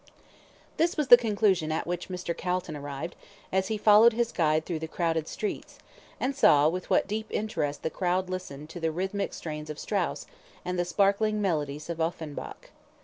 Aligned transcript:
This 0.77 0.97
was 0.97 1.09
the 1.09 1.15
conclusion 1.15 1.71
at 1.71 1.85
which 1.85 2.09
Mr. 2.09 2.35
Calton 2.35 2.75
arrived 2.75 3.15
as 3.51 3.67
he 3.67 3.77
followed 3.77 4.13
his 4.13 4.31
guide 4.31 4.65
through 4.65 4.79
the 4.79 4.87
crowded 4.87 5.27
streets, 5.27 5.77
and 6.19 6.35
saw 6.35 6.67
with 6.67 6.89
what 6.89 7.07
deep 7.07 7.27
interest 7.29 7.83
the 7.83 7.91
crowd 7.91 8.27
listened 8.27 8.67
to 8.71 8.79
the 8.79 8.91
rhythmic 8.91 9.31
strains 9.31 9.69
of 9.69 9.77
Strauss 9.77 10.25
and 10.65 10.79
the 10.79 10.85
sparkling 10.85 11.39
melodies 11.39 11.87
of 11.87 11.99
Offenbach. 12.01 12.71